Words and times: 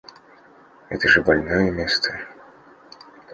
Это 0.89 1.07
же 1.07 1.21
больное 1.21 1.69
место! 1.69 2.09